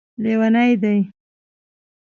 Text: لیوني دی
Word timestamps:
لیوني 0.21 0.69
دی 0.83 0.95